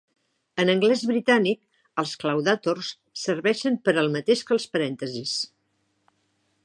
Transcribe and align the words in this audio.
En 0.61 0.71
anglès 0.73 1.03
britànic, 1.09 1.59
els 2.03 2.13
claudàtors 2.23 2.89
serveixen 3.25 3.77
per 3.89 3.95
al 4.05 4.11
mateix 4.17 4.43
que 4.49 4.57
els 4.59 4.67
parèntesis. 4.79 5.37